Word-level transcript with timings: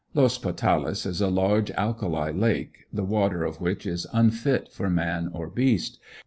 Los 0.15 0.39
Potales 0.39 1.05
is 1.05 1.21
a 1.21 1.27
large 1.27 1.69
alkali 1.77 2.31
Lake, 2.33 2.87
the 2.91 3.03
water 3.03 3.43
of 3.43 3.61
which 3.61 3.85
is 3.85 4.07
unfit 4.11 4.73
for 4.73 4.89
man 4.89 5.29
or 5.31 5.47
beast. 5.47 5.99